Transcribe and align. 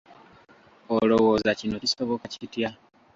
Olowooza 0.95 1.49
kino 1.59 1.75
kisoboka 1.83 2.25
kitya? 2.33 2.69